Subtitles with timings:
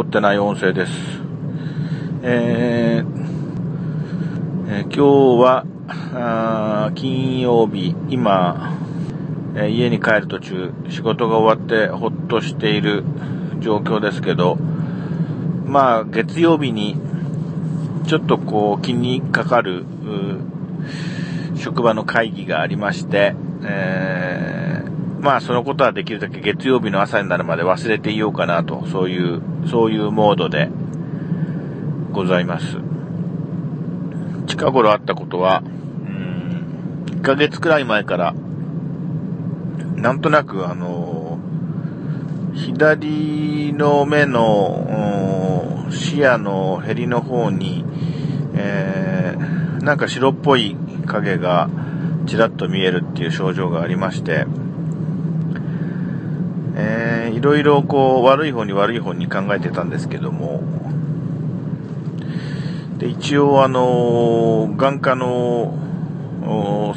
[0.00, 0.92] 凝ってない音声です。
[2.22, 3.06] えー、
[4.66, 5.66] えー、今日は、
[6.14, 8.78] あ金曜日、今、
[9.56, 13.04] えー、家に帰る途中、仕事が終わってほっとしている
[13.58, 14.56] 状況ですけど、
[15.66, 16.96] まあ、月曜日に、
[18.06, 19.84] ちょっとこう、気にかかる、
[21.56, 24.29] 職場の会議がありまして、えー、
[25.20, 30.70] まあそのことはできるだけ月曜日の朝になるまで忘れていようかなと、そういう、そういうモードで
[32.12, 32.78] ございます。
[34.46, 38.34] 近頃あったことは、うん、1ヶ月くらい前から、
[39.96, 41.38] なんとなくあの、
[42.54, 47.84] 左の目の視野のヘりの方に、
[48.54, 51.68] えー、なんか白っぽい影が
[52.26, 54.46] ちらっと見えるっていう症状がありまして、
[56.80, 60.62] えー、いろいろこう悪い方に悪い方に考えてたんですけども、
[62.98, 65.74] で、一応あの、眼科の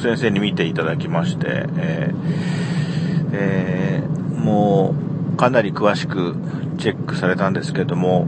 [0.02, 4.96] 先生に見ていただきまして、えーえー、も
[5.34, 6.36] うかなり詳しく
[6.78, 8.26] チェックされたんですけども、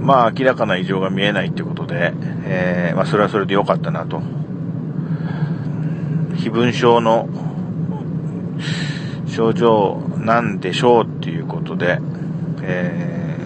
[0.00, 2.12] まあ明らかな異常が見えないっていうことで、
[2.44, 4.22] えー、まあそれはそれで良かったなと。
[6.36, 7.28] 非分症の
[9.32, 11.98] 症状なんでしょうっていうことで、
[12.60, 13.38] え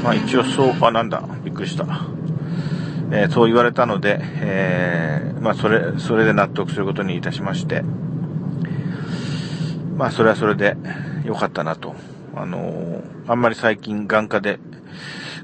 [0.00, 1.86] ー、まあ一応そう、あ、なんだ、びっくりした。
[3.12, 7.82] えー、そう言われたので、えー、まあそれ、それで納得することにいたしまして、
[9.96, 10.76] まあそれはそれで
[11.24, 11.94] 良かったなと。
[12.34, 14.58] あのー、あんまり最近眼科で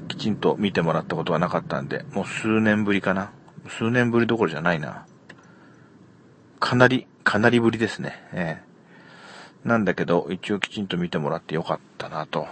[0.09, 3.31] きちんと見てもらったことがなかったんで、もう数年ぶりかな。
[3.69, 5.05] 数年ぶりどころじゃないな。
[6.59, 8.21] かなり、かなりぶりですね。
[8.33, 12.47] ええー、なんだけど、一応きちんと見てもらってよかったなと。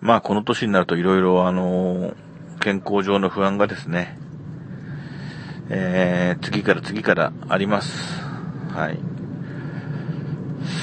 [0.00, 2.14] まあ、この年になるといろいろあのー、
[2.60, 4.18] 健康上の不安がですね、
[5.68, 8.20] えー、次から次からあります。
[8.74, 8.98] はい。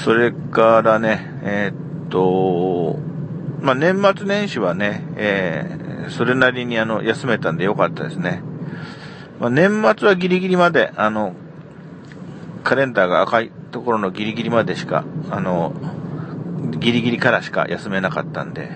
[0.04, 2.98] それからね、えー、っと、
[3.60, 8.42] まあ、年末年始はね、えー、それなりにあの、休めたんでよかったですね。
[9.38, 11.34] まあ、年末はギリギリまで、あの、
[12.62, 15.72] カレンダーが赤いところのギリギリまでしか、あの、
[16.78, 18.70] ギリギリからしか休めなかったんで、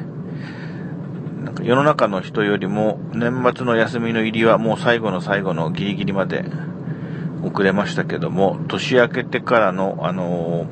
[1.44, 6.44] なんか世の中の人よりも年末の休みの入りはもう最後の最後のギリギリまで
[7.42, 10.66] 遅れましたけども、年明けてからの、あの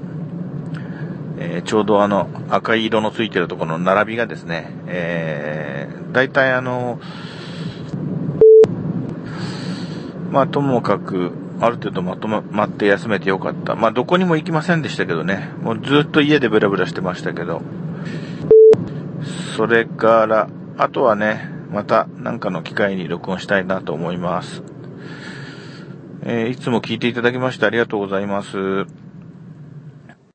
[1.38, 7.00] えー、ちょうどあの赤い色のついてるところの並びがですね、えー、大体あの
[10.32, 13.76] まあ、ともかく、ある程度まとまって休めてよかった。
[13.76, 15.48] まあ、どこにも行きませんでしたけどね。
[15.60, 17.62] もうずっと家でブラブラしてましたけど。
[19.56, 24.64] それから、あとはね、また何かの機会に録音したいなと思います。
[26.24, 29.01] えー、いつも聞いていただきましてありがとうございます。